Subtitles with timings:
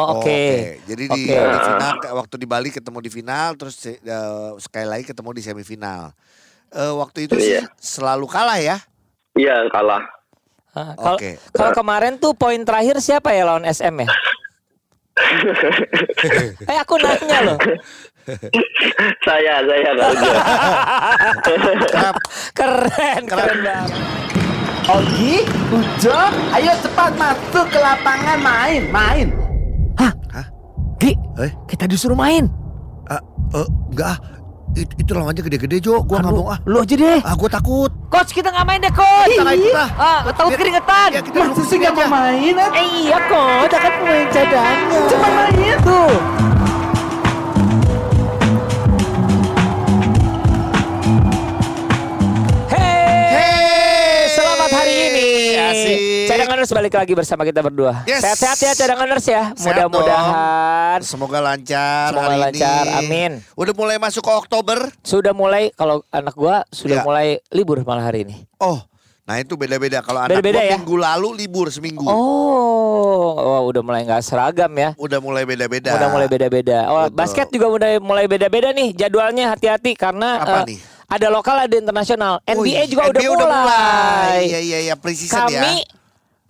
[0.00, 0.80] Oh, Oke.
[0.88, 1.36] Jadi di, Oke.
[1.36, 4.00] di final waktu di Bali ketemu di final terus eh,
[4.56, 6.16] sekali lagi ketemu di semifinal.
[6.70, 7.68] Eh, waktu itu sih Iya.
[7.76, 8.80] selalu kalah ya.
[9.36, 10.00] Iya kalah.
[10.70, 11.30] Ah, Kalau Oke.
[11.50, 14.08] kalau kemarin tuh poin terakhir siapa ya lawan SM ya?
[16.70, 17.58] eh aku nanya loh.
[19.26, 19.90] saya saya.
[21.90, 22.20] Kenapa?
[22.54, 23.90] Keren, keren banget.
[24.86, 26.18] Ogi, Ujo,
[26.50, 29.26] ayo cepat masuk ke lapangan main, main.
[31.40, 31.52] Eh?
[31.66, 32.46] kita disuruh main.
[33.06, 33.20] Ah,
[33.56, 34.18] eh, enggak ah.
[34.70, 36.58] It- itu lawannya gede-gede Jo, gua nggak Aduh, mau ah.
[36.62, 37.18] Lu aja deh.
[37.26, 37.90] Ah, gua takut.
[38.06, 39.34] Coach kita nggak main deh coach.
[39.34, 39.90] Kita ikut ah.
[39.98, 41.08] Ah, takut keringetan.
[41.10, 42.54] Ya, kita Masa sih nggak mau main?
[42.54, 42.70] ah?
[42.78, 44.78] Eh, iya coach, akan pemain cadangan.
[45.10, 45.76] Cuma main.
[45.82, 46.12] Tuh.
[56.70, 58.06] Cadanganers balik lagi bersama kita berdua.
[58.06, 58.22] Yes.
[58.22, 59.42] Sehat-sehat ya cadanganers ya.
[59.58, 62.94] Sehat Mudah-mudahan Semoga lancar Semoga hari lancar, ini.
[63.02, 63.32] amin.
[63.58, 64.78] Udah mulai masuk ke Oktober.
[65.02, 67.04] sudah mulai kalau anak gua sudah Ya.
[67.04, 68.46] mulai libur malah hari ini.
[68.62, 68.78] Oh,
[69.26, 69.98] nah itu beda-beda.
[69.98, 70.78] Kalau anak gua ya?
[70.78, 72.06] minggu lalu libur seminggu.
[72.06, 74.94] Oh, oh udah mulai nggak seragam ya.
[74.94, 75.90] Udah mulai beda-beda.
[75.98, 76.78] Udah mulai beda-beda.
[76.86, 77.18] Oh, Betul.
[77.18, 80.78] basket juga udah mulai beda-beda nih jadwalnya hati-hati karena Apa eh, nih?
[81.10, 82.38] ada lokal ada internasional.
[82.46, 82.82] Oh, NBA iya.
[82.86, 84.38] juga udah NBA mulai.
[84.46, 85.98] Iya iya iya preseason Kami ya.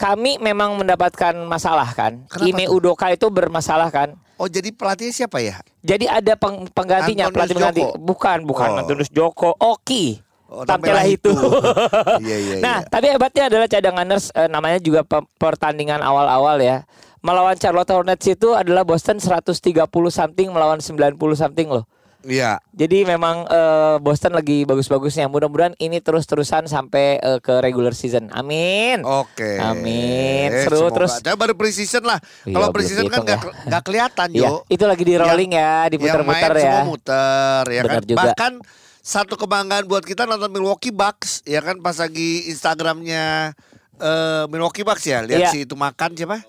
[0.01, 2.25] Kami memang mendapatkan masalah kan.
[2.25, 2.81] Kenapa Ime tuh?
[2.81, 4.17] Udoka itu bermasalah kan.
[4.41, 5.61] Oh jadi pelatihnya siapa ya?
[5.84, 7.83] Jadi ada peng- penggantinya Antonius pelatih pengganti.
[7.84, 8.01] Joko?
[8.01, 8.81] Bukan, bukan Oh.
[8.81, 9.51] Antonius Joko.
[9.55, 10.17] Oki.
[10.48, 11.29] Oh, Tampilah itu.
[11.29, 11.31] itu.
[12.25, 12.89] Iya, iya, nah, iya.
[12.89, 16.89] tapi hebatnya adalah cadanganers eh, namanya juga pe- pertandingan awal-awal ya.
[17.20, 19.53] Melawan Charlotte Hornets itu adalah Boston 130
[20.09, 21.85] something melawan 90 something loh.
[22.21, 22.61] Iya.
[22.71, 25.25] Jadi memang eh, Boston lagi bagus-bagusnya.
[25.27, 28.29] Mudah-mudahan ini terus-terusan sampai eh, ke regular season.
[28.31, 29.01] Amin.
[29.03, 29.57] Oke.
[29.57, 30.53] Amin.
[30.61, 30.95] Seru, Semoga.
[30.95, 32.21] terus- Tapi baru preseason lah.
[32.45, 33.67] Iya, Kalau preseason kan dihitung nggak ya.
[33.67, 34.53] nggak kelihatan Iya, Jo.
[34.67, 36.63] itu lagi di rolling ya, diputar-putar main ya.
[36.63, 38.03] semua muter ya Benar kan.
[38.05, 38.19] juga.
[38.21, 38.53] Bahkan
[39.01, 43.57] satu kebanggaan buat kita nonton Milwaukee Bucks ya kan pas lagi Instagramnya
[43.97, 45.51] eh, Milwaukee Bucks ya lihat Iya.
[45.51, 46.45] si itu makan siapa?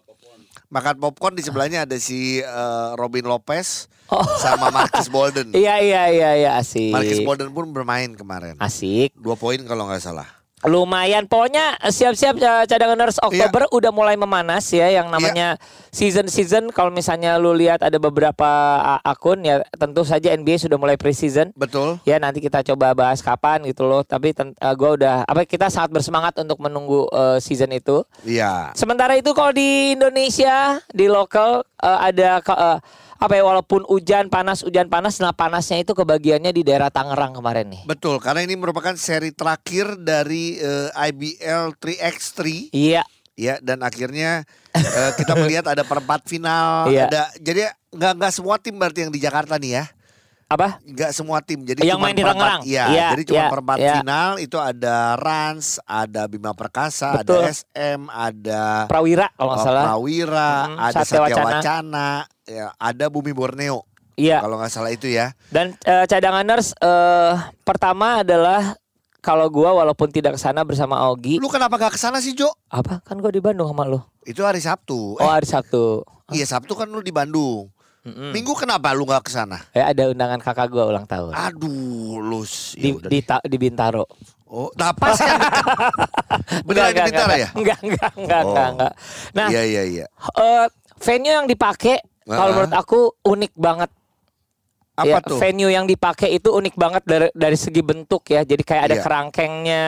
[0.71, 4.27] Makan popcorn di sebelahnya ada si eh, Robin Lopez Oh.
[4.43, 5.55] sama Marcus Bolden.
[5.55, 6.91] Iya iya iya iya asik.
[6.91, 8.59] Marcus Bolden pun bermain kemarin.
[8.59, 9.15] Asik.
[9.15, 10.27] Dua poin kalau nggak salah.
[10.61, 13.25] Lumayan pokoknya eh, siap-siap eh, cadanganers Iya.
[13.47, 15.57] Oktober udah mulai memanas ya yang namanya
[15.89, 18.45] season-season kalau misalnya lu lihat ada beberapa
[18.79, 21.49] a- akun ya tentu saja NBA sudah mulai preseason.
[21.53, 21.97] Betul.
[22.03, 24.01] Ya nanti kita coba bahas kapan gitu loh.
[24.01, 28.05] Tapi eh, gua udah apa kita sangat bersemangat untuk menunggu eh, season itu.
[28.21, 28.71] Iya.
[28.73, 32.79] Sementara itu kalau di Indonesia di lokal eh, ada eh,
[33.21, 37.69] apa ya walaupun hujan panas hujan panas nah panasnya itu kebagiannya di daerah Tangerang kemarin
[37.69, 37.81] nih.
[37.85, 43.05] Betul, karena ini merupakan seri terakhir dari eh, IBL 3x3 Iya.
[43.37, 44.41] ya dan akhirnya
[44.73, 47.09] eh, kita melihat ada perempat final, Iya.
[47.09, 49.85] ada jadi nggak nggak semua tim berarti yang di Jakarta nih ya.
[50.51, 50.83] Apa?
[50.83, 51.63] Nggak semua tim.
[51.63, 52.61] Jadi Yang cuma main di Tangerang.
[52.67, 53.93] Iya, Iya, jadi cuma iya, perempat iya.
[54.03, 57.47] final itu ada Rans, ada Bima Perkasa, Betul.
[57.47, 59.83] ada SM, ada Prawira kalau nggak oh, salah.
[59.87, 61.47] Prawira, Hmm, ada Satya Wacana.
[61.47, 62.07] Wacana,
[62.43, 63.87] ya, ada Bumi Borneo.
[64.19, 64.43] Iya.
[64.43, 65.31] Kalau nggak salah itu ya.
[65.47, 67.33] Dan eh, cadanganers eh
[67.63, 68.75] pertama adalah
[69.23, 72.51] kalau gua walaupun tidak ke sana bersama Augie, Lu kenapa nggak ke sana sih Jo?
[72.67, 72.99] apa?
[73.07, 74.03] Kan gua di Bandung sama lu.
[74.27, 75.15] Itu hari Sabtu.
[75.15, 76.03] Oh, hari Sabtu.
[76.35, 77.71] Iya Sabtu kan lu di Bandung.
[78.01, 78.33] Mm-mm.
[78.33, 79.61] Minggu kenapa lu nggak ke sana?
[79.71, 81.31] Eh ada undangan kakak gua ulang tahun.
[81.31, 82.41] Aduh, lu
[82.73, 84.09] Di, ya di, ta- di Bintaro.
[84.45, 85.37] Oh, nah pas kan.
[86.67, 87.49] Beneran di Bintaro ya?
[87.53, 88.49] Enggak, enggak, enggak, Oh.
[88.49, 88.93] enggak, enggak.
[89.31, 90.05] Nah, Iya iya iya.
[90.35, 90.65] eh,
[90.97, 92.55] venue yang dipakai kalau Ah.
[92.57, 93.89] menurut aku unik banget.
[95.01, 95.37] Apa Ya, tuh?
[95.37, 98.41] Venue yang dipakai itu unik banget dari dari segi bentuk ya.
[98.41, 99.03] Jadi kayak ada Iya.
[99.03, 99.85] kerangkengnya,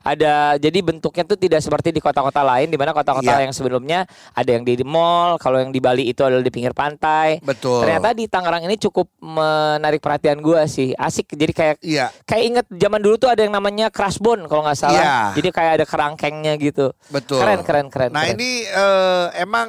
[0.00, 3.44] ada jadi bentuknya tuh tidak seperti di kota-kota lain di mana kota-kota Iya.
[3.44, 7.42] yang sebelumnya ada yang di mall, kalau yang di Bali itu adalah di pinggir pantai.
[7.42, 7.82] Betul.
[7.82, 10.94] Ternyata di Tangerang ini cukup menarik perhatian gua sih.
[10.94, 11.32] Asik.
[11.32, 14.94] Jadi kayak Iya, kayak inget zaman dulu tuh ada yang namanya Crashbone kalau nggak salah.
[14.94, 15.16] Iya.
[15.34, 16.94] Jadi kayak ada kerangkengnya gitu.
[17.08, 17.40] betul.
[17.40, 18.10] Keren keren keren.
[18.12, 18.36] Nah, keren.
[18.36, 19.68] ini eh, emang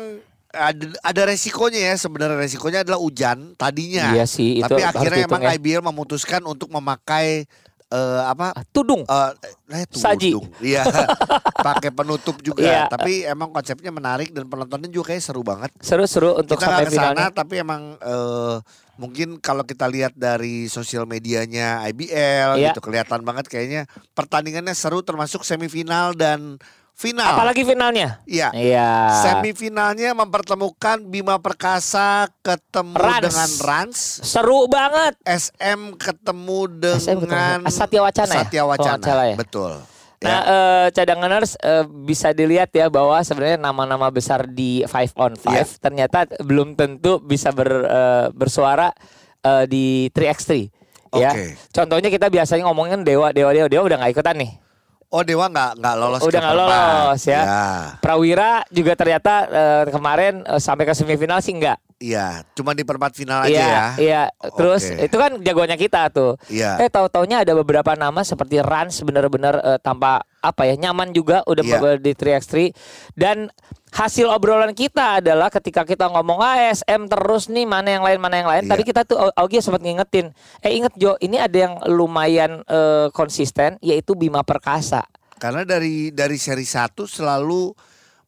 [0.54, 4.14] ada, ada resikonya ya sebenarnya resikonya adalah hujan tadinya.
[4.14, 5.58] Iya sih, itu Tapi akhirnya emang ya.
[5.58, 7.50] IBL memutuskan untuk memakai
[7.90, 8.54] eh, apa?
[8.70, 9.02] tudung.
[9.06, 9.32] eh
[9.74, 10.06] eh, tudung.
[10.06, 10.32] Saji.
[10.62, 10.86] Iya.
[11.68, 12.62] Pakai penutup juga.
[12.62, 12.82] Iya.
[12.86, 15.74] Tapi emang konsepnya menarik dan penontonnya juga kayak seru banget.
[15.82, 17.28] Seru-seru untuk kita sampai ke sana finalnya.
[17.34, 18.58] tapi emang eh,
[18.94, 22.70] mungkin kalau kita lihat dari sosial medianya IBL Iya.
[22.70, 26.62] gitu kelihatan banget kayaknya pertandingannya seru termasuk semifinal dan
[27.04, 27.36] final.
[27.36, 28.24] Apalagi finalnya?
[28.24, 28.56] Iya.
[28.56, 28.88] Iya.
[29.20, 33.24] Semifinalnya mempertemukan Bima Perkasa ketemu Rans.
[33.28, 35.20] dengan Rans, Seru banget.
[35.22, 38.40] SM ketemu SM ketemu dengan dengan- Satya Wacana ya?
[38.40, 39.24] Satya nggak Wacana.
[39.28, 39.36] ya?
[39.36, 39.74] Betul.
[40.24, 45.68] Nah, eh, cadanganers eh, bisa dilihat ya bahwa sebenarnya nama-nama besar di five on five
[45.68, 45.84] Iya.
[45.84, 48.96] ternyata belum tentu bisa ber, eh, bersuara
[49.44, 50.72] eh, di 3x3
[51.12, 51.36] ya.
[51.36, 51.60] Oke.
[51.70, 54.52] Contohnya kita biasanya ngomongin Dewa, Dewa, Dewa, Dewa udah nggak ikutan nih.
[55.14, 57.42] Oh Dewa nggak nggak lolos Udah nggak lolos ya.
[58.02, 61.78] Prawira juga ternyata eh, kemarin eh, sampai ke semifinal sih enggak.
[62.04, 63.86] Iya, cuma di perempat final aja Iya, ya.
[63.96, 64.24] iya.
[64.52, 65.08] Terus Oke.
[65.08, 66.36] itu kan jagoannya kita tuh.
[66.52, 66.76] Iya.
[66.78, 71.64] Eh tahu-taunya ada beberapa nama seperti Rans benar-benar eh, tanpa apa ya nyaman juga udah
[71.64, 71.96] Iya.
[71.96, 72.76] di 3x3
[73.16, 73.48] dan
[73.90, 78.50] hasil obrolan kita adalah ketika kita ngomong ASM terus nih mana yang lain mana yang
[78.52, 78.64] lain.
[78.68, 78.72] Iya.
[78.76, 80.36] Tadi kita tuh Au- Augie sempat ngingetin.
[80.60, 85.08] Eh inget Jo, ini ada yang lumayan eh, konsisten yaitu Bima Perkasa.
[85.40, 87.72] Karena dari dari seri 1 selalu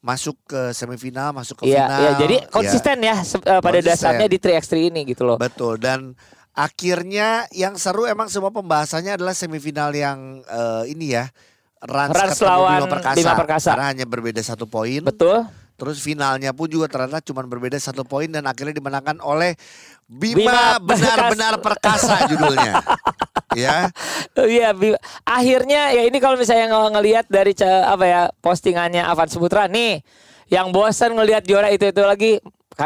[0.06, 1.98] masuk ke semifinal, masuk ke Iya, final.
[1.98, 3.90] iya, jadi konsisten ya eh, pada Konsisten.
[3.90, 5.42] dasarnya di 3x3 ini gitu loh.
[5.42, 6.14] Betul dan
[6.54, 11.26] akhirnya yang seru emang semua pembahasannya adalah semifinal yang eh, ini ya.
[11.86, 13.70] Rans, Rans lawan Bima Perkasa, Bima Perkasa.
[13.74, 15.02] Karena hanya berbeda satu poin.
[15.02, 15.46] Betul.
[15.76, 19.60] Terus finalnya pun juga ternyata cuma berbeda satu poin dan akhirnya dimenangkan oleh
[20.06, 22.80] Bima benar-benar perkasa judulnya.
[23.58, 23.90] ya.
[24.38, 24.70] Iya,
[25.26, 30.06] akhirnya ya ini kalau misalnya ng- ngelihat dari apa ya postingannya Avan Suputra nih,
[30.48, 32.32] yang bosan ngelihat juara itu itu lagi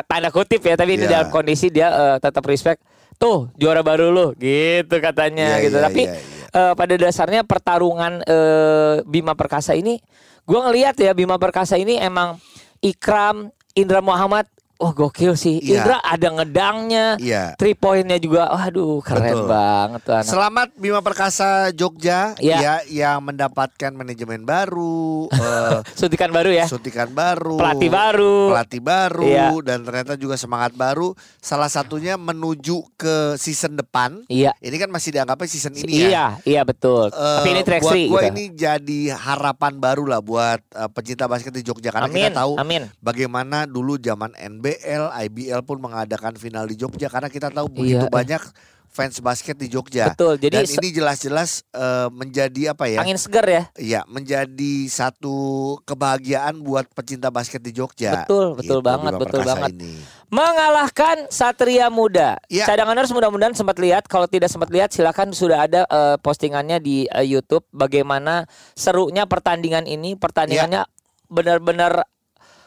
[0.07, 1.11] tanda kutip ya, tapi ini Iya.
[1.21, 2.81] dalam kondisi dia eh, tetap respect.
[3.19, 5.77] Tuh juara baru lu, gitu katanya Iya, gitu.
[5.77, 6.71] iya, tapi iya, iya.
[6.71, 9.99] eh, pada dasarnya pertarungan eh, Bima Perkasa ini,
[10.47, 12.39] gua ngelihat ya Bima Perkasa ini emang
[12.81, 14.47] Ikram, Indra Muhammad,
[14.79, 15.59] oh gokil sih.
[15.59, 15.83] Iya.
[15.83, 17.43] Indra ada ngedangnya, Iya.
[17.53, 19.45] three pointnya juga, waduh keren Betul.
[19.45, 20.25] banget tuh anak.
[20.25, 22.57] Selamat Bima Perkasa Jogja Iya.
[22.57, 26.65] ya yang mendapatkan manajemen baru, eh, Suntikan baru ya.
[26.65, 28.37] suntikan baru, Pelatih baru.
[28.49, 29.47] pelatih baru Iya.
[29.61, 31.11] dan ternyata juga semangat baru.
[31.37, 34.23] Salah satunya menuju ke season depan.
[34.27, 34.55] Iya.
[34.57, 36.07] Ini kan masih dianggapnya season ini ya.
[36.07, 37.11] Iya, iya betul.
[37.11, 38.31] Eh, Tapi ini track buat gue gitu.
[38.31, 42.53] ini jadi harapan baru lah buat eh, pecinta basket di Jogja karena Amin, kita tahu
[42.55, 42.87] amin.
[42.97, 44.31] bagaimana dulu zaman
[44.71, 48.11] NBL, IBL pun mengadakan final di Jogja karena kita tahu begitu Iya.
[48.11, 48.43] banyak
[48.89, 50.09] fans basket di Jogja.
[50.11, 53.05] Betul, jadi Dan ini jelas-jelas eh, menjadi apa ya?
[53.05, 53.63] Angin segar ya.
[53.77, 55.37] Iya, menjadi satu
[55.85, 58.25] kebahagiaan buat pecinta basket di Jogja.
[58.25, 59.71] Betul, betul Gitu, banget, Bima betul Perkasa banget.
[59.77, 59.93] Ini.
[60.29, 62.41] Mengalahkan Satria Muda.
[62.49, 62.65] Iya.
[62.65, 64.09] Cadanganers mudah-mudahan sempat lihat.
[64.09, 69.85] Kalau tidak sempat lihat silakan sudah ada eh, postingannya di eh, YouTube bagaimana serunya pertandingan
[69.85, 70.17] ini.
[70.17, 70.89] Pertandingannya
[71.29, 72.09] benar-benar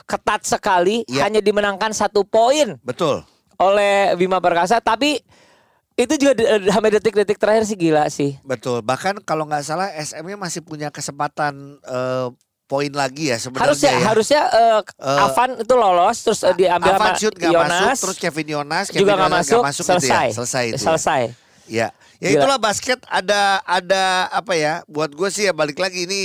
[0.05, 1.25] ketat sekali, Iya.
[1.25, 3.23] hanya dimenangkan satu poin Betul.
[3.57, 5.23] oleh Bima Perkasa, tapi
[5.95, 8.41] itu juga di- eh, sampai detik-detik terakhir sih gila sih.
[8.43, 8.81] Betul.
[8.81, 12.29] Bahkan kalau nggak salah SM-nya masih punya kesempatan eh,
[12.65, 14.01] poin lagi ya sebenarnya Harusnya ya.
[14.03, 18.01] harusnya eh, Eh, Avan itu lolos terus eh, diambil Avan sama shoot nggak Yonas, masuk,
[18.01, 19.85] terus Kevin Yonas, Kevin juga nggak Yonas masuk, gitu ya.
[19.85, 20.27] selesai.
[20.33, 20.75] Selesai itu.
[20.75, 20.81] ya.
[20.83, 21.23] Selesai.
[21.63, 21.87] Ya,
[22.19, 22.37] ya Gila.
[22.41, 24.81] itulah basket ada ada apa ya?
[24.87, 26.23] Buat gue sih ya balik lagi ini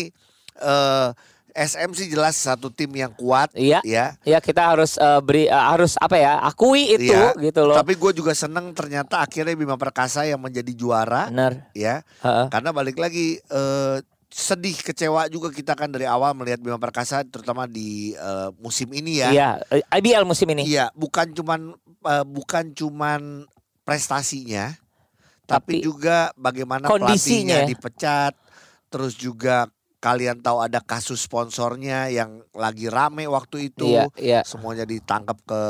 [0.58, 1.08] eh
[1.58, 3.50] SM sih jelas satu tim yang kuat.
[3.58, 3.82] Iya.
[3.82, 4.14] Ya.
[4.22, 7.34] Ya kita harus eh, beri eh, harus apa ya akui itu Iya.
[7.34, 7.74] gitu loh.
[7.74, 11.34] Tapi gue juga seneng ternyata akhirnya Bima Perkasa yang menjadi juara.
[11.34, 11.66] Benar.
[11.74, 12.06] Ya.
[12.22, 12.46] Heeh.
[12.48, 17.66] Karena balik lagi eh sedih kecewa juga kita kan dari awal melihat Bima Perkasa terutama
[17.66, 19.30] di eh, musim ini ya.
[19.34, 19.50] Iya,
[19.98, 20.62] IBL musim ini.
[20.62, 21.74] Iya, bukan cuman
[22.06, 23.48] eh, bukan cuman
[23.82, 24.76] prestasinya,
[25.48, 27.64] tapi, Tapi juga bagaimana kondisinya.
[27.64, 28.34] pelatihnya dipecat,
[28.92, 34.40] terus juga kalian tahu ada kasus sponsornya yang lagi rame waktu itu, Iya, iya.
[34.44, 35.62] semuanya ditangkap ke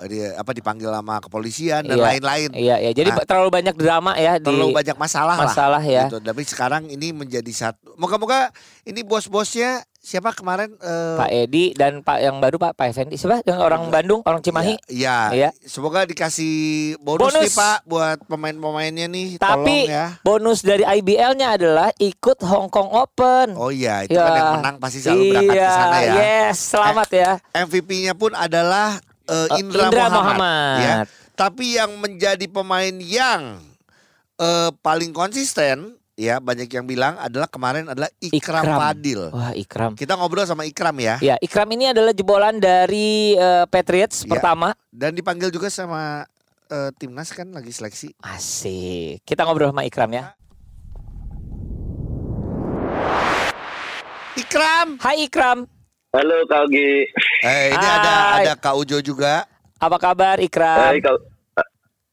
[0.00, 2.50] eh, di- apa dipanggil sama kepolisian dan Iya, lain-lain.
[2.56, 2.90] Iya, iya.
[2.90, 5.84] Jadi Nah, terlalu banyak drama ya di Terlalu banyak masalah, masalah lah.
[5.84, 6.08] ya.
[6.08, 6.18] Gitu.
[6.18, 7.92] Tapi sekarang ini menjadi satu.
[8.00, 8.48] Moga-moga
[8.82, 10.72] ini bos-bosnya siapa kemarin?
[10.74, 13.14] eh, Pak Edi dan Pak yang baru Pak Pak Effendi.
[13.14, 13.44] Siapa?
[13.44, 14.80] Yang orang Bandung, orang Cimahi.
[14.86, 15.50] Iya, Iya.
[15.60, 16.52] semoga dikasih
[16.98, 17.42] bonus, Bonus.
[17.42, 19.28] nih Pak buat pemain-pemainnya nih.
[19.36, 20.06] Tapi tolong ya.
[20.20, 23.52] bonus dari IBL-nya adalah ikut Hong Kong Open.
[23.54, 24.24] Oh iya, itu Ya.
[24.24, 26.14] kan yang menang pasti selalu berangkat iya, ke sana ya.
[26.16, 27.30] Yes, selamat ya.
[27.54, 30.16] MVP-nya pun adalah eh, Eh, Indra, Indra Muhammad.
[30.16, 30.78] Muhammad.
[30.80, 30.96] Ya.
[31.32, 33.60] Tapi yang menjadi pemain yang
[34.36, 38.76] eh, paling konsisten, ya banyak yang bilang adalah kemarin adalah Ikram, Ikram.
[38.76, 39.20] Fadil.
[39.32, 39.92] Wah, Ikram.
[39.96, 44.30] Kita ngobrol sama Ikram ya, Ya, Ikram ini adalah jebolan dari eh, Patriots Ya.
[44.30, 44.76] pertama.
[44.92, 46.28] dan dipanggil juga sama
[46.68, 48.12] eh, timnas kan lagi seleksi.
[48.20, 49.24] Asik.
[49.24, 50.36] Kita ngobrol sama Ikram ya.
[54.36, 55.00] Ikram.
[55.00, 55.64] Hai Ikram.
[56.10, 57.06] Halo Kak Ogi.
[57.40, 58.42] Eh ini ada Hai.
[58.42, 59.46] ada Kak Ujo juga.
[59.78, 60.90] Apa kabar Ikram?
[60.90, 61.16] Hai Kak.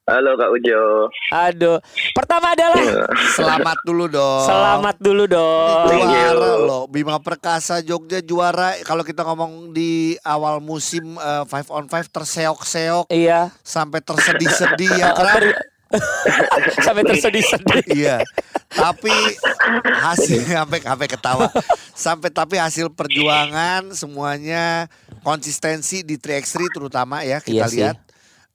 [0.08, 1.12] Halo Kak Ujo.
[1.36, 1.84] Aduh.
[2.16, 2.80] Pertama adalah
[3.28, 4.48] Selamat dulu dong.
[4.48, 5.84] selamat dulu dong.
[5.86, 6.32] Thank you.
[6.32, 8.80] Juara loh, Bima Perkasa Jogja juara.
[8.82, 13.52] Kalau kita ngomong di awal musim eh, five on five terseok-seok Iya.
[13.60, 15.60] sampai tersedih-sedih ya ter-
[16.88, 17.84] Sampai tersedih-sedih.
[17.90, 18.24] Iya.
[18.70, 19.12] Tapi
[19.84, 21.52] hasil sampai sampai ketawa.
[21.92, 24.88] Sampai tapi hasil perjuangan semuanya
[25.20, 28.07] konsistensi di 3x3 terutama ya kita Iya sih.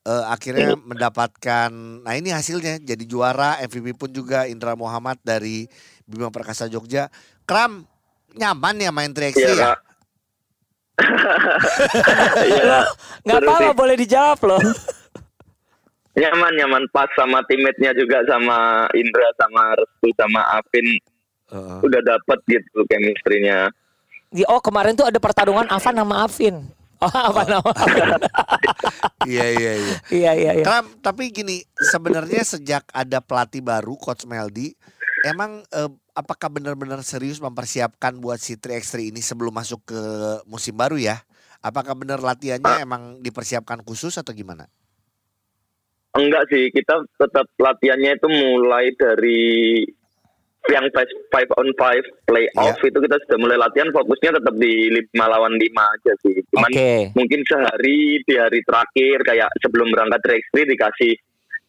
[0.02, 1.70] Eh, akhirnya mendapatkan
[2.02, 5.66] nah ini hasilnya jadi juara MVP pun juga Indra Muhammad dari
[6.02, 7.06] Bima Perkasa Jogja.
[7.42, 7.86] Kram
[8.32, 9.72] nyaman ya main 3x3 Iya, ya?
[12.44, 12.78] Iya.
[13.22, 14.62] Nggak apa-apa boleh dijawab loh.
[16.12, 20.86] Nyaman, nyaman pas sama teammate-nya juga sama Indra, sama Restu, sama Afin.
[21.48, 21.78] Heeh.
[21.80, 23.72] Udah dapet gitu chemistry-nya.
[24.28, 26.68] Di- Oh kemarin tuh ada pertarungan Avan sama Afin.
[27.02, 27.72] Oh apa nama?
[29.22, 29.96] Iya iya iya.
[30.10, 30.64] Iya iya iya.
[30.66, 34.74] Kram, tapi gini, sebenarnya sejak ada pelatih baru Coach Meldi,
[35.22, 40.02] emang eh, apakah benar-benar serius mempersiapkan buat si 3x3 ini sebelum masuk ke
[40.50, 41.22] musim baru ya?
[41.62, 44.66] Apakah benar latihannya emang dipersiapkan khusus atau gimana?
[46.18, 49.40] Enggak sih, kita tetap latihannya itu mulai dari
[50.70, 51.02] yang 5
[51.58, 52.86] on 5 playoff Iya.
[52.86, 56.38] itu kita sudah mulai latihan fokusnya tetap di 5 lawan 5 aja sih.
[56.54, 56.92] Cuman Oke.
[57.12, 61.12] mungkin sehari di hari terakhir kayak sebelum berangkat 3x3 dikasih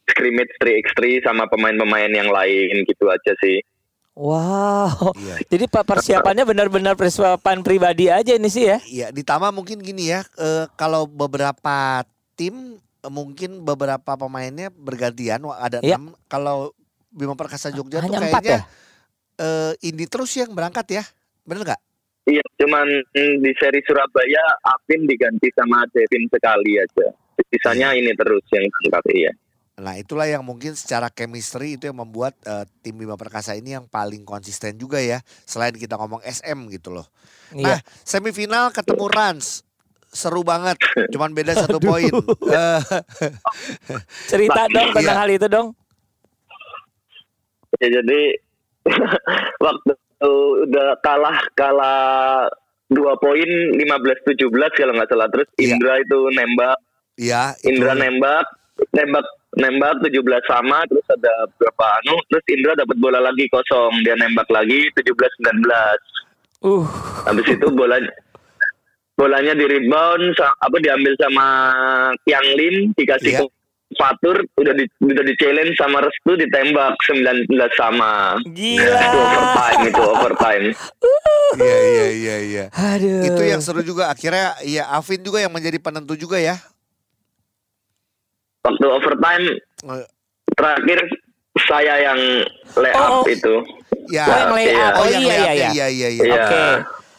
[0.06, 3.66] scrimmage 3x3 sama pemain-pemain yang lain gitu aja sih.
[4.14, 5.10] Wow.
[5.18, 5.36] Iya.
[5.52, 8.78] Jadi pak persiapannya benar-benar persiapan pribadi aja ini sih ya.
[8.80, 12.06] Iya, ditambah mungkin gini ya, eh, kalau beberapa
[12.38, 15.98] tim mungkin beberapa pemainnya bergantian, ada Iya.
[15.98, 16.14] enam.
[16.26, 16.72] Kalau
[17.14, 18.62] Bima Perkasa Jogja Hanya tuh kayaknya ya?
[19.38, 21.04] eh, ini terus yang berangkat ya,
[21.42, 21.82] bener nggak?
[22.24, 27.08] Iya, cuman mm, di seri Surabaya Afin diganti sama Devin sekali aja.
[27.46, 29.32] Sisanya ini terus yang berangkat iya.
[29.74, 33.86] Nah itulah yang mungkin secara chemistry itu yang membuat eh, tim Bima Perkasa ini yang
[33.86, 35.20] paling konsisten juga ya.
[35.44, 37.06] Selain kita ngomong SM gitu loh.
[37.52, 37.78] Nah Iya.
[38.02, 39.62] semifinal ketemu Rans.
[40.08, 40.78] Seru banget,
[41.12, 42.14] cuman beda satu poin.
[42.48, 42.80] Eh,
[44.30, 45.18] Cerita dong tentang Iya.
[45.18, 45.68] hal itu dong.
[47.84, 48.22] Ya jadi
[49.66, 49.92] waktu
[50.64, 52.48] udah kalah kalah
[52.88, 54.40] dua poin 15-17
[54.72, 55.76] kalau nggak salah terus Iya.
[55.76, 56.78] Indra itu nembak
[57.14, 57.68] Iya, itu.
[57.76, 58.46] Indra nembak
[58.96, 60.16] nembak nembak 17
[60.48, 65.68] sama terus ada berapa anu terus Indra dapat bola lagi kosong dia nembak lagi 17-19
[66.64, 66.88] Uh.
[67.28, 68.00] habis itu bola
[69.14, 71.46] bolanya di rebound apa diambil sama
[72.24, 73.40] Yang Lim dikasih Iya.
[73.96, 78.98] Fatur udah di, udah di challenge sama Restu ditembak 19 sama Gila.
[78.98, 80.66] itu overtime itu overtime
[81.54, 82.66] Iya, iya, iya, iya.
[82.74, 83.22] Aduh.
[83.24, 84.10] Itu yang seru juga.
[84.10, 86.58] Akhirnya ya Afin juga yang menjadi penentu juga ya.
[88.64, 89.46] waktu overtime
[89.84, 90.06] Eh,
[90.50, 91.00] terakhir
[91.62, 92.20] saya yang
[92.74, 93.24] layup Oh.
[93.28, 93.56] itu
[94.06, 94.26] Ya.
[94.26, 94.82] Oh, yang lay Iya.
[94.82, 94.94] up.
[94.94, 95.54] Oh, yang iya iya layupnya.
[95.54, 95.68] iya.
[95.70, 96.24] Iya, iya, iya.
[96.24, 96.34] Iya.
[96.34, 96.64] Oke.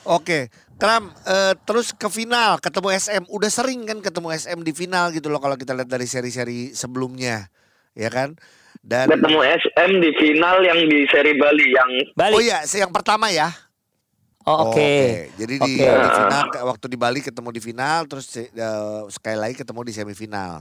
[0.05, 0.39] Oke.
[0.85, 3.23] Kram, eh, terus ke final ketemu SM.
[3.33, 7.49] Udah sering kan ketemu SM di final gitu loh kalau kita lihat dari seri-seri sebelumnya.
[7.97, 8.37] Ya kan?
[8.85, 12.37] Dan ketemu SM di final yang di seri Bali yang Balik.
[12.37, 13.49] Oh iya, yang pertama ya.
[14.45, 14.93] Oh, oke.
[15.41, 15.89] Jadi di, Oke.
[15.89, 18.45] di final waktu di Bali ketemu di final terus eh,
[19.09, 20.61] sekali lagi ketemu di semifinal.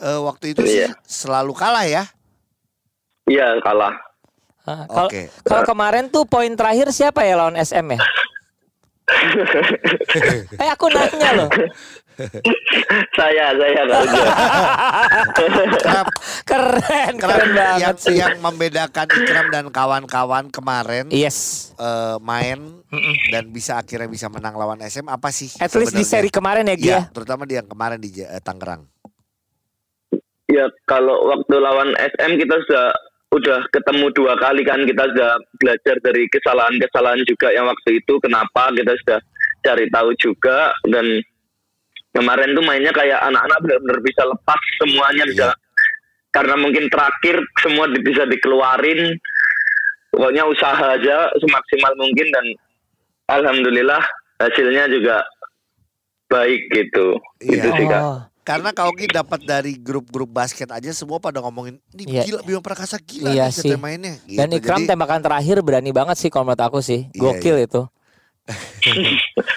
[0.00, 0.96] Eh, waktu itu sih Iya.
[1.04, 2.08] selalu kalah ya.
[3.28, 3.92] iya kalah
[4.64, 5.32] Ah, Kalau Oke.
[5.40, 8.00] kalau kemarin tuh poin terakhir siapa ya lawan SM ya?
[10.62, 11.50] eh aku nanya loh.
[13.16, 13.82] saya saya.
[15.80, 16.06] Kram,
[16.44, 18.16] Keren, Kram, keren banget yang, sih.
[18.20, 21.70] yang membedakan Ikram dan kawan-kawan kemarin Yes.
[21.80, 22.84] eh, main
[23.32, 25.48] dan bisa akhirnya bisa menang lawan SM apa sih?
[25.62, 26.88] At least di seri kemarin ya, Gia.
[26.90, 28.84] Iya, terutama di yang kemarin di eh, Tangerang.
[30.50, 32.90] Ya kalau waktu lawan SM kita sudah
[33.30, 38.74] udah ketemu dua kali kan kita sudah belajar dari kesalahan-kesalahan juga yang waktu itu kenapa
[38.74, 39.18] kita sudah
[39.62, 40.74] cari tahu juga.
[40.86, 41.22] Dan
[42.10, 45.48] kemarin tuh mainnya kayak anak-anak benar-benar bisa lepas semuanya bisa
[46.30, 49.18] karena mungkin terakhir semua bisa dikeluarin.
[50.10, 52.46] Pokoknya usaha aja semaksimal mungkin dan
[53.30, 54.02] alhamdulillah
[54.42, 55.22] hasilnya juga
[56.26, 57.14] baik gitu.
[57.46, 57.62] Iya.
[57.62, 58.02] gitu sih kak.
[58.02, 58.29] Oh.
[58.50, 62.22] Karena Kaugi dapat dari grup-grup basket aja semua pada ngomongin ini Iya.
[62.26, 63.70] gila Bima Prakasa gila Iya nih sih.
[63.76, 64.18] mainnya.
[64.20, 64.58] Dan Gitu.
[64.58, 67.06] Ikram Jadi, tembakan terakhir berani banget sih kalau menurut aku sih.
[67.08, 67.82] Iya, Gokil itu.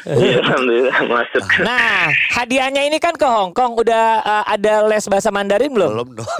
[0.05, 5.33] Iya, alhamdulillah masuk Nah, hadiahnya ini kan ke Hong Kong udah uh, ada les bahasa
[5.33, 5.89] Mandarin belum?
[5.89, 6.29] belum dong.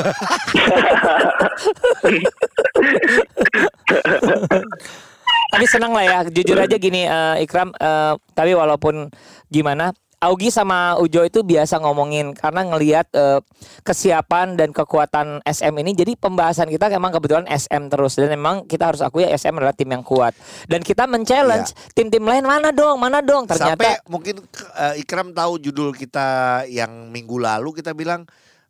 [5.49, 7.69] Tapi senang lah ya, jujur aja gini eh, Ikram.
[7.71, 9.09] eh, tapi walaupun
[9.47, 9.93] gimana,
[10.23, 13.43] Augie sama Ujo itu biasa ngomongin karena ngelihat eh,
[13.83, 15.91] kesiapan dan kekuatan SM ini.
[15.91, 19.87] Jadi pembahasan kita memang kebetulan SM terus dan memang kita harus akui SM adalah tim
[19.87, 20.31] yang kuat.
[20.65, 23.43] Dan kita men-challenge tim-tim lain mana dong, mana dong.
[23.45, 24.39] Sampai Ternyata mungkin
[24.79, 26.27] eh, Ikram tahu judul kita
[26.65, 28.23] yang minggu lalu kita bilang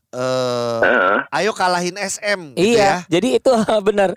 [0.10, 1.18] eh Heeh.
[1.34, 2.94] ayo kalahin SM gitu Iya, ya.
[3.10, 3.50] jadi itu
[3.88, 4.14] benar.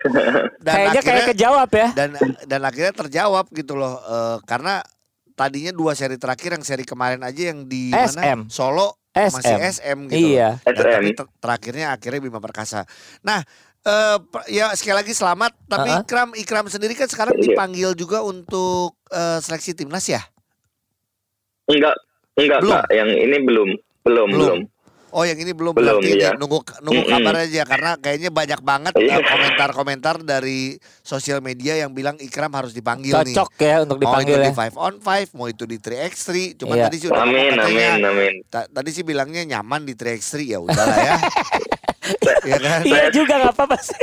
[0.57, 1.89] Dan Kayaknya kayak akhirnya- kejawab ya.
[1.93, 2.09] Dan
[2.45, 4.81] dan akhirnya terjawab gitu loh eh, karena
[5.37, 8.17] tadinya dua seri terakhir yang seri kemarin aja yang di SM.
[8.17, 9.61] mana Solo masih SM.
[9.77, 10.27] SM gitu.
[10.33, 10.49] Iya.
[10.65, 10.93] Dan SM.
[10.97, 12.89] tapi ter- terakhirnya akhirnya Bima Perkasa.
[13.21, 13.45] Nah,
[13.81, 15.53] eh, per- ya sekali lagi selamat.
[15.63, 16.03] Tapi Uh-uh.
[16.03, 17.45] Ikram Ikram sendiri kan sekarang Iya.
[17.47, 20.25] dipanggil juga untuk eh, seleksi timnas ya.
[21.67, 21.95] Enggak,
[22.35, 22.75] enggak Belum?
[22.75, 22.85] Kak.
[22.91, 23.69] Yang ini belum,
[24.03, 24.29] belum, Belum.
[24.33, 24.61] belum.
[25.17, 26.37] Oh yang ini belum, Belum, berarti ini iya.
[26.37, 27.15] nunggu nunggu Mm-mm.
[27.17, 29.17] kabar aja karena kayaknya banyak banget Iya.
[29.17, 33.33] eh, komentar-komentar dari sosial media yang bilang Ikram harus dipanggil nih.
[33.33, 34.69] Cocok ya untuk Mau itu dipanggil di ya.
[34.69, 36.29] 5 on 5, mau itu di 3x3.
[36.55, 36.85] Cuman Iya.
[36.85, 38.35] tadi sih udah Amin, katanya, amin, amin.
[38.47, 41.17] ta- tadi sih bilangnya nyaman di 3x3 ya udahlah ya.
[42.47, 42.81] Iya kan?
[42.85, 43.99] Iya juga nggak apa-apa sih.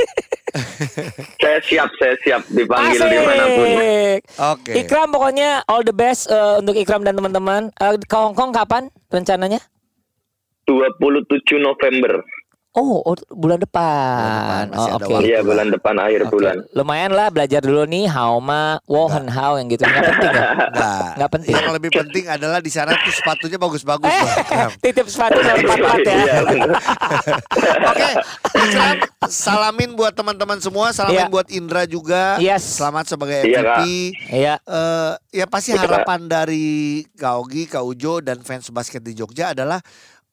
[1.40, 3.66] Saya siap, saya siap dipanggil di mana pun.
[3.66, 4.18] Asik.
[4.52, 4.72] Oke.
[4.76, 7.72] Ikram pokoknya all the best eh, untuk Ikram dan teman-teman.
[7.74, 9.58] Eh, ke Hong Kong kapan rencananya?
[10.66, 11.24] 27
[11.58, 12.24] November.
[12.74, 14.18] Oh, oh, bulan depan.
[14.18, 15.06] Bulan depan, oh, oke.
[15.06, 15.30] waktu.
[15.30, 16.32] Iya, bulan depan akhir Oke.
[16.34, 16.56] bulan.
[16.74, 19.86] Lumayan lah belajar dulu nih Hauma, Wohen Hao yang gitu.
[19.86, 20.42] Nggak penting ya?
[20.74, 21.54] Nah, Nggak penting.
[21.54, 24.10] Yang lebih penting adalah di sana tuh sepatunya bagus-bagus.
[24.10, 24.70] Eh, Bang Ikram.
[24.82, 25.54] titip sepatu ya.
[25.54, 26.34] Iya.
[27.94, 28.10] Oke,
[28.58, 28.96] Ikram,
[29.30, 31.30] salamin buat teman-teman semua, salamin Iya.
[31.30, 32.42] buat Indra juga.
[32.42, 32.74] Yes.
[32.74, 33.62] Selamat sebagai Iya, MVP.
[33.70, 33.86] Kak.
[34.34, 34.54] Iya.
[34.58, 39.54] Eh, ya pasti Iya, harapan dari Kak Ogi, Kak Ujo dan fans basket di Jogja
[39.54, 39.78] adalah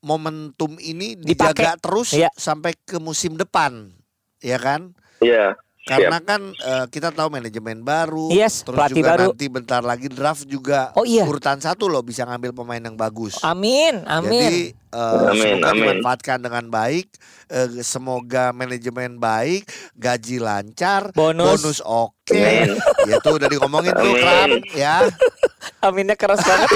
[0.02, 2.30] momentum ini dijaga terus Iya.
[2.32, 3.94] sampai ke musim depan,
[4.38, 4.92] ya kan?
[5.18, 5.56] Iya.
[5.82, 9.26] Karena kan eh, kita tahu manajemen baru, Yes, terus pelatih juga baru.
[9.30, 11.26] nanti bentar lagi draft juga Oh, iya.
[11.26, 13.42] urutan satu loh bisa ngambil pemain yang bagus.
[13.42, 14.30] Amin, amin.
[14.30, 15.82] Jadi eh, Amin, semoga amin.
[15.82, 17.08] dimanfaatkan dengan baik.
[17.48, 21.82] Eh, semoga manajemen baik, gaji lancar, Bonus.
[21.82, 22.30] oke.
[22.30, 22.78] Amin.
[23.04, 24.14] Ya tuh udah diomongin tuh.
[24.16, 25.10] Kram ya.
[25.82, 26.70] Aminnya keras banget.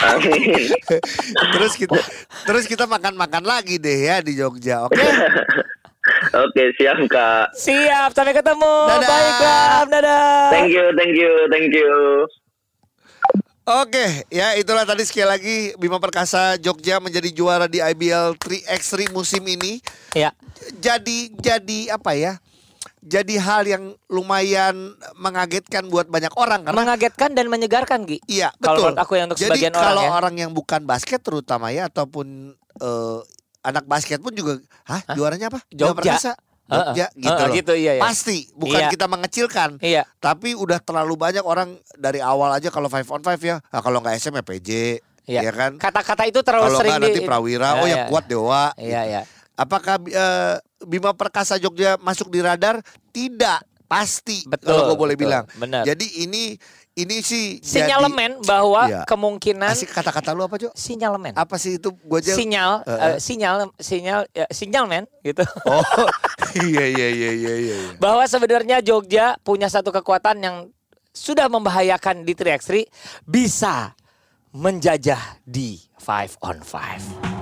[0.00, 0.72] Amin.
[1.56, 2.00] terus kita
[2.48, 4.88] terus kita makan-makan lagi deh ya di Jogja.
[4.88, 5.00] Oke.
[6.30, 7.52] Oke, siap, Kak.
[7.52, 8.74] Siap, sampai ketemu.
[8.88, 9.08] Dadah.
[9.08, 10.48] Baiklah, dadah.
[10.48, 11.92] Thank you, thank you, thank you.
[13.70, 19.44] Oke, ya itulah tadi sekali lagi Bima Perkasa Jogja menjadi juara di IBL 3x3 musim
[19.46, 19.78] ini.
[20.16, 20.34] Ya,
[20.82, 22.42] Jadi jadi apa ya?
[23.00, 28.20] Jadi hal yang lumayan mengagetkan buat banyak orang karena mengagetkan dan menyegarkan, Gi.
[28.26, 28.84] Iya, Kalau betul.
[28.86, 30.10] menurut aku ya untuk Jadi sebagian orang kalau ya.
[30.12, 33.18] orang yang bukan basket terutama ya ataupun eh,
[33.60, 35.60] anak basket pun juga, hah, juaranya apa?
[35.70, 35.96] Jogja.
[35.96, 36.32] Perkasa.
[36.64, 37.56] Jogja Heeh, gitu heeh, loh.
[37.56, 38.00] gitu, iya, iya.
[38.00, 38.88] Pasti, bukan Iya.
[38.88, 39.70] kita mengecilkan.
[39.80, 40.06] Iya.
[40.16, 43.58] Tapi udah terlalu banyak orang dari awal aja kalau five on five ya.
[43.66, 44.70] Nah, kalau nggak SM ya PJ,
[45.26, 45.40] Iya.
[45.42, 45.72] ya kan?
[45.76, 48.06] Kata-kata itu terlalu Kalau sering nggak nanti di- Prawira, oh Ya, yang ya.
[48.06, 48.64] kuat Dewa.
[48.76, 49.22] Iya, iya.
[49.54, 52.80] Apakah eh, Bima Perkasa Jogja masuk di radar?
[53.08, 54.44] Tidak, pasti.
[54.44, 55.24] Betul, Kalau gue boleh betul.
[55.26, 55.44] bilang.
[55.54, 55.82] Benar.
[55.84, 56.54] Jadi ini
[56.92, 59.02] ini sih jadi- Sinyalemen bahwa Iya.
[59.06, 60.68] kemungkinan Asik kata-kata lu apa, Jo?
[60.74, 61.32] sinyalemen.
[61.32, 61.94] Apa sih itu?
[61.94, 62.34] Gue aja.
[62.34, 63.00] Sinyal, Heeh.
[63.06, 65.46] eh, sinyal, sinyal, ya, sinyal men, gitu.
[65.64, 65.80] Oh,
[66.66, 67.74] iya iya iya iya iya.
[67.78, 67.96] iya.
[67.96, 70.56] Bahwa sebenarnya Jogja punya satu kekuatan yang
[71.10, 72.84] sudah membahayakan di 3x3
[73.22, 73.94] bisa
[74.50, 77.39] menjajah di 5 on 5.